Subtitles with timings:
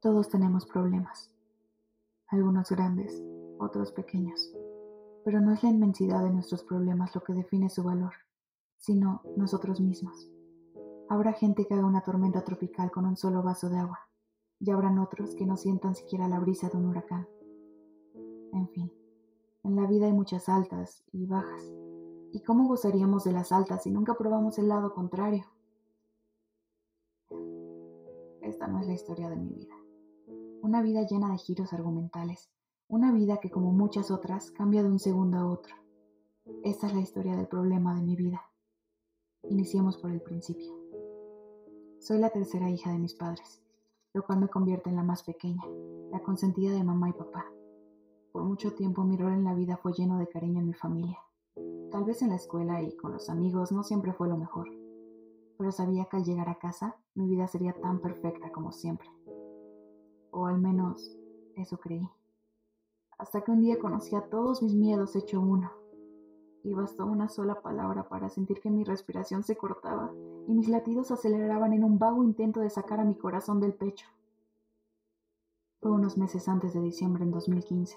[0.00, 1.30] Todos tenemos problemas,
[2.28, 3.22] algunos grandes,
[3.58, 4.50] otros pequeños,
[5.26, 8.14] pero no es la inmensidad de nuestros problemas lo que define su valor,
[8.78, 10.30] sino nosotros mismos.
[11.10, 14.08] Habrá gente que haga una tormenta tropical con un solo vaso de agua,
[14.58, 17.28] y habrán otros que no sientan siquiera la brisa de un huracán.
[18.54, 18.90] En fin,
[19.64, 21.70] en la vida hay muchas altas y bajas,
[22.32, 25.44] ¿y cómo gozaríamos de las altas si nunca probamos el lado contrario?
[28.40, 29.79] Esta no es la historia de mi vida.
[30.62, 32.50] Una vida llena de giros argumentales,
[32.86, 35.74] una vida que como muchas otras cambia de un segundo a otro.
[36.62, 38.42] Esta es la historia del problema de mi vida.
[39.48, 40.70] Iniciemos por el principio.
[41.98, 43.62] Soy la tercera hija de mis padres,
[44.12, 45.62] lo cual me convierte en la más pequeña,
[46.10, 47.46] la consentida de mamá y papá.
[48.30, 51.18] Por mucho tiempo mi rol en la vida fue lleno de cariño en mi familia.
[51.90, 54.68] Tal vez en la escuela y con los amigos no siempre fue lo mejor,
[55.56, 59.08] pero sabía que al llegar a casa mi vida sería tan perfecta como siempre.
[60.30, 61.16] O al menos
[61.56, 62.08] eso creí
[63.20, 65.70] hasta que un día conocí a todos mis miedos hecho uno.
[66.62, 70.10] Y bastó una sola palabra para sentir que mi respiración se cortaba
[70.48, 74.06] y mis latidos aceleraban en un vago intento de sacar a mi corazón del pecho.
[75.80, 77.96] Fue unos meses antes de diciembre en 2015,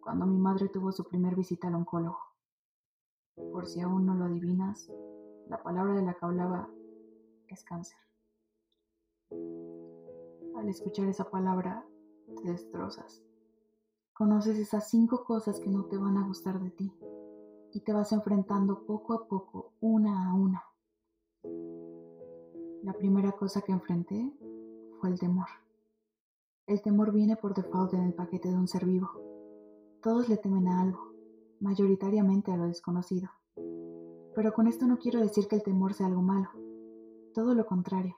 [0.00, 2.18] cuando mi madre tuvo su primer visita al oncólogo.
[3.52, 4.90] Por si aún no lo adivinas,
[5.48, 6.70] la palabra de la que hablaba
[7.48, 7.98] es cáncer.
[10.56, 11.84] Al escuchar esa palabra,
[12.34, 13.22] te destrozas.
[14.14, 16.92] Conoces esas cinco cosas que no te van a gustar de ti
[17.72, 20.64] y te vas enfrentando poco a poco, una a una.
[22.82, 24.32] La primera cosa que enfrenté
[24.98, 25.48] fue el temor.
[26.66, 29.10] El temor viene por default en el paquete de un ser vivo.
[30.00, 31.12] Todos le temen a algo,
[31.60, 33.28] mayoritariamente a lo desconocido.
[34.34, 36.48] Pero con esto no quiero decir que el temor sea algo malo.
[37.34, 38.16] Todo lo contrario.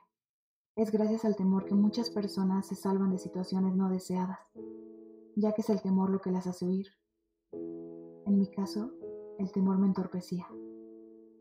[0.79, 4.39] Es gracias al temor que muchas personas se salvan de situaciones no deseadas
[5.35, 6.87] ya que es el temor lo que las hace huir.
[7.51, 8.91] En mi caso,
[9.37, 10.47] el temor me entorpecía.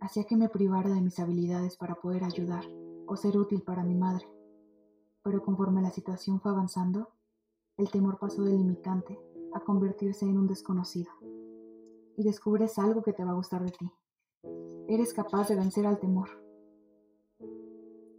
[0.00, 2.64] Hacía que me privara de mis habilidades para poder ayudar
[3.06, 4.26] o ser útil para mi madre.
[5.22, 7.08] Pero conforme la situación fue avanzando,
[7.76, 9.18] el temor pasó de limitante
[9.54, 11.10] a convertirse en un desconocido.
[12.16, 13.92] Y descubres algo que te va a gustar de ti.
[14.88, 16.47] Eres capaz de vencer al temor.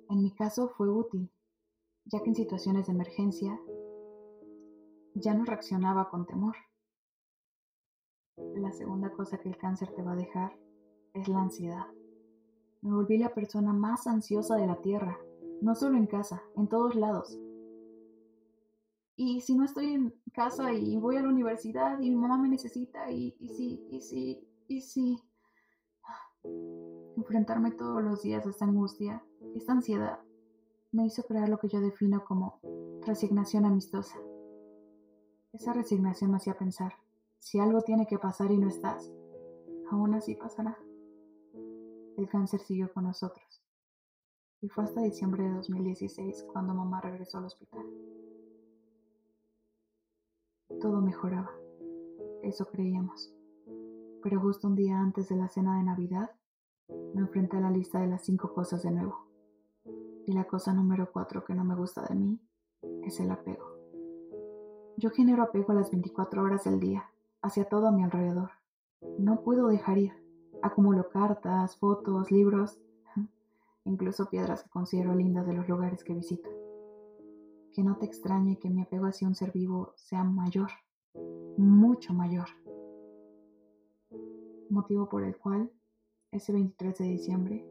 [0.10, 1.32] En mi caso fue útil,
[2.06, 3.60] ya que en situaciones de emergencia
[5.14, 6.56] ya no reaccionaba con temor.
[8.56, 10.58] La segunda cosa que el cáncer te va a dejar
[11.14, 11.86] es la ansiedad.
[12.82, 15.20] Me volví la persona más ansiosa de la Tierra,
[15.62, 17.38] no solo en casa, en todos lados.
[19.16, 22.50] Y si no estoy en casa y voy a la universidad y mi mamá me
[22.50, 25.20] necesita y, y sí, y sí, y sí.
[27.16, 29.24] Enfrentarme todos los días a esta angustia,
[29.56, 30.20] esta ansiedad,
[30.92, 32.60] me hizo crear lo que yo defino como
[33.06, 34.20] resignación amistosa.
[35.54, 36.94] Esa resignación me hacía pensar,
[37.40, 39.12] si algo tiene que pasar y no estás,
[39.92, 40.78] aún así pasará.
[42.18, 43.64] El cáncer siguió con nosotros.
[44.62, 47.86] Y fue hasta diciembre de 2016 cuando mamá regresó al hospital.
[50.82, 51.52] Todo mejoraba,
[52.44, 53.34] eso creíamos.
[54.22, 56.32] Pero justo un día antes de la cena de Navidad,
[57.14, 59.29] me enfrenté a la lista de las cinco cosas de nuevo.
[60.30, 62.40] Y la cosa número cuatro que no me gusta de mí
[63.02, 63.66] es el apego.
[64.96, 67.10] Yo genero apego a las 24 horas del día,
[67.42, 68.52] hacia todo a mi alrededor.
[69.18, 70.14] No puedo dejar ir.
[70.62, 72.78] Acumulo cartas, fotos, libros,
[73.86, 76.48] incluso piedras que considero lindas de los lugares que visito.
[77.72, 80.70] Que no te extrañe que mi apego hacia un ser vivo sea mayor,
[81.58, 82.50] mucho mayor.
[84.70, 85.72] Motivo por el cual,
[86.30, 87.66] ese 23 de diciembre,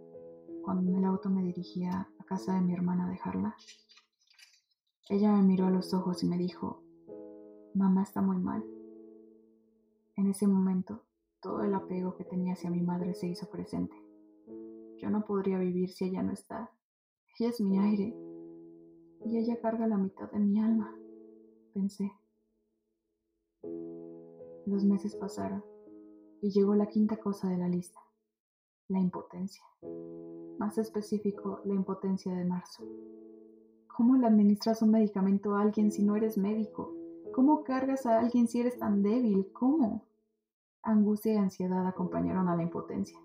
[0.64, 3.56] cuando en el auto me dirigía casa de mi hermana a dejarla,
[5.08, 6.82] ella me miró a los ojos y me dijo,
[7.74, 8.62] Mamá está muy mal.
[10.16, 11.04] En ese momento,
[11.40, 13.96] todo el apego que tenía hacia mi madre se hizo presente.
[14.98, 16.70] Yo no podría vivir si ella no está.
[17.38, 18.14] Ella es mi aire.
[19.24, 20.94] Y ella carga la mitad de mi alma,
[21.72, 22.12] pensé.
[24.66, 25.64] Los meses pasaron
[26.42, 28.00] y llegó la quinta cosa de la lista,
[28.88, 29.64] la impotencia.
[30.58, 32.84] Más específico, la impotencia de marzo.
[33.96, 36.94] ¿Cómo le administras un medicamento a alguien si no eres médico?
[37.32, 39.52] ¿Cómo cargas a alguien si eres tan débil?
[39.52, 40.08] ¿Cómo?
[40.82, 43.18] Angustia y ansiedad acompañaron a la impotencia.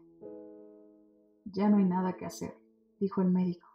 [1.45, 2.55] Ya no hay nada que hacer,
[2.99, 3.67] dijo el médico.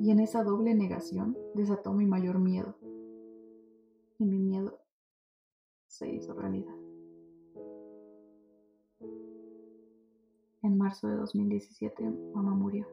[0.00, 2.76] Y en esa doble negación desató mi mayor miedo.
[4.18, 4.78] Y mi miedo
[5.88, 6.83] se hizo realidad.
[10.84, 12.04] Marzo de 2017,
[12.34, 12.86] mamá murió.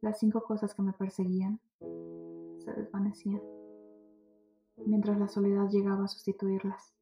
[0.00, 3.42] Las cinco cosas que me perseguían se desvanecían,
[4.86, 6.94] mientras la soledad llegaba a sustituirlas.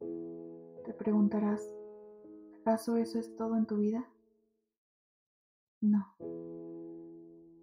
[0.00, 1.62] Te preguntarás,
[2.60, 4.08] ¿acaso eso es todo en tu vida?
[5.80, 6.16] No.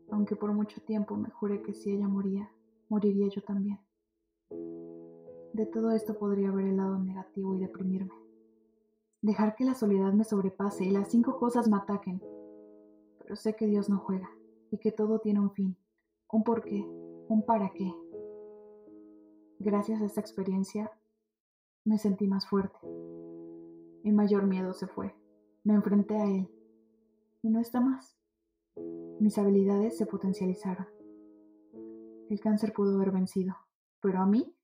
[0.10, 2.50] Aunque por mucho tiempo me juré que si ella moría,
[2.88, 3.82] moriría yo también.
[5.52, 8.31] De todo esto podría ver el lado negativo y deprimirme.
[9.22, 12.24] Dejar que la soledad me sobrepase y las cinco cosas me ataquen.
[13.20, 14.32] Pero sé que Dios no juega
[14.72, 15.78] y que todo tiene un fin,
[16.32, 16.84] un porqué,
[17.28, 17.94] un para qué.
[19.60, 20.92] Gracias a esta experiencia
[21.84, 22.80] me sentí más fuerte.
[24.04, 25.14] Mi mayor miedo se fue.
[25.64, 26.50] Me enfrenté a él.
[27.44, 28.18] Y no está más.
[29.20, 30.88] Mis habilidades se potencializaron.
[32.28, 33.56] El cáncer pudo haber vencido,
[34.00, 34.56] pero a mí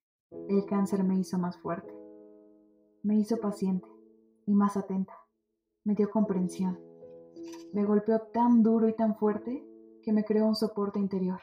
[0.50, 1.94] el cáncer me hizo más fuerte.
[3.04, 3.97] Me hizo paciente
[4.48, 5.14] y más atenta.
[5.84, 6.80] Me dio comprensión.
[7.74, 9.64] Me golpeó tan duro y tan fuerte
[10.02, 11.42] que me creó un soporte interior.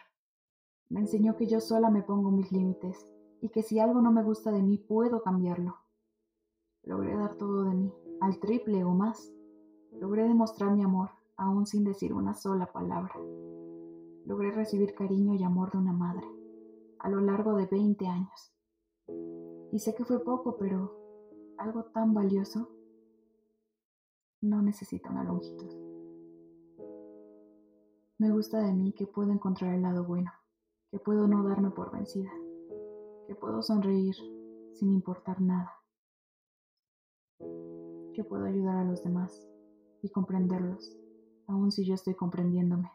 [0.89, 3.07] Me enseñó que yo sola me pongo mis límites
[3.41, 5.77] y que si algo no me gusta de mí puedo cambiarlo.
[6.83, 9.31] Logré dar todo de mí, al triple o más.
[9.93, 13.15] Logré demostrar mi amor, aún sin decir una sola palabra.
[14.25, 16.27] Logré recibir cariño y amor de una madre,
[16.99, 18.55] a lo largo de 20 años.
[19.73, 20.97] Y sé que fue poco, pero
[21.59, 22.74] algo tan valioso
[24.45, 25.73] no necesita una longitud.
[28.19, 30.31] Me gusta de mí que puedo encontrar el lado bueno,
[30.91, 32.31] que puedo no darme por vencida,
[33.27, 34.15] que puedo sonreír
[34.75, 35.73] sin importar nada,
[37.39, 39.49] que puedo ayudar a los demás
[40.03, 40.97] y comprenderlos,
[41.47, 42.91] aun si yo estoy comprendiéndome.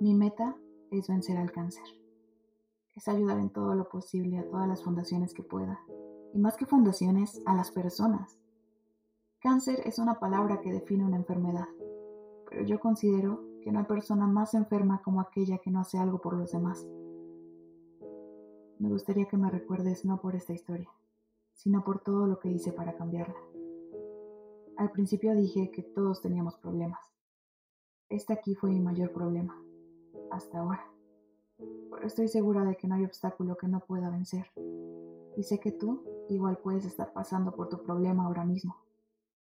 [0.00, 0.56] Mi meta
[0.90, 1.84] es vencer al cáncer,
[2.96, 5.80] es ayudar en todo lo posible a todas las fundaciones que pueda,
[6.32, 8.38] y más que fundaciones, a las personas.
[9.48, 11.68] Cáncer es una palabra que define una enfermedad
[12.50, 16.20] pero yo considero que no hay persona más enferma como aquella que no hace algo
[16.20, 16.86] por los demás.
[18.78, 20.90] Me gustaría que me recuerdes no por esta historia,
[21.54, 23.38] sino por todo lo que hice para cambiarla.
[24.76, 27.00] Al principio dije que todos teníamos problemas.
[28.10, 29.58] Este aquí fue mi mayor problema,
[30.30, 30.90] hasta ahora.
[31.56, 34.52] Pero estoy segura de que no hay obstáculo que no pueda vencer.
[35.38, 38.87] Y sé que tú igual puedes estar pasando por tu problema ahora mismo.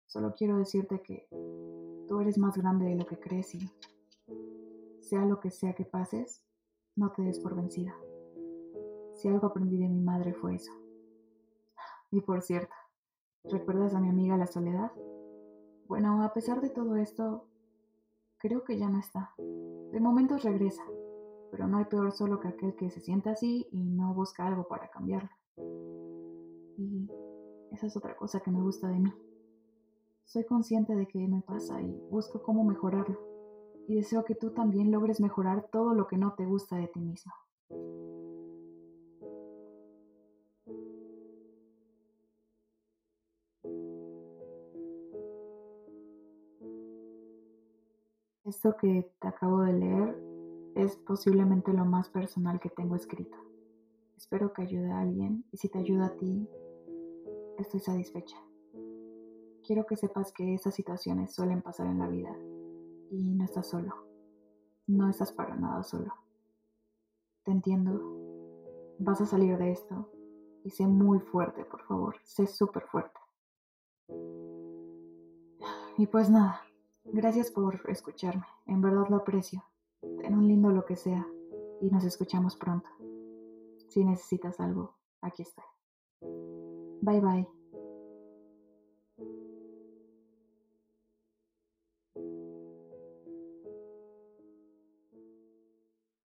[0.06, 1.28] Solo quiero decirte que
[2.06, 3.70] Tú eres más grande de lo que crees y
[5.00, 6.44] sea lo que sea que pases,
[6.96, 7.94] no te des por vencida.
[9.14, 10.72] Si algo aprendí de mi madre fue eso.
[12.10, 12.74] Y por cierto,
[13.44, 14.92] ¿recuerdas a mi amiga la soledad?
[15.88, 17.46] Bueno, a pesar de todo esto,
[18.36, 19.34] creo que ya no está.
[19.38, 20.84] De momento regresa,
[21.50, 24.68] pero no hay peor solo que aquel que se siente así y no busca algo
[24.68, 25.30] para cambiarlo.
[26.76, 27.08] Y
[27.72, 29.12] esa es otra cosa que me gusta de mí.
[30.24, 33.18] Soy consciente de que me pasa y busco cómo mejorarlo.
[33.86, 37.00] Y deseo que tú también logres mejorar todo lo que no te gusta de ti
[37.00, 37.32] mismo.
[48.44, 50.16] Esto que te acabo de leer
[50.74, 53.36] es posiblemente lo más personal que tengo escrito.
[54.16, 56.48] Espero que ayude a alguien y si te ayuda a ti,
[57.58, 58.36] estoy satisfecha.
[59.66, 62.36] Quiero que sepas que esas situaciones suelen pasar en la vida
[63.10, 63.94] y no estás solo.
[64.86, 66.12] No estás para nada solo.
[67.44, 67.98] Te entiendo.
[68.98, 70.10] Vas a salir de esto
[70.64, 72.16] y sé muy fuerte, por favor.
[72.24, 73.18] Sé súper fuerte.
[75.96, 76.60] Y pues nada,
[77.04, 78.46] gracias por escucharme.
[78.66, 79.64] En verdad lo aprecio.
[80.00, 81.26] Ten un lindo lo que sea
[81.80, 82.88] y nos escuchamos pronto.
[83.88, 85.64] Si necesitas algo, aquí estoy.
[87.00, 87.53] Bye bye.